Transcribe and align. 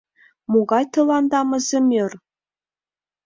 Могай 0.51 0.83
тыланда 0.93 1.41
мызымӧр? 1.49 2.11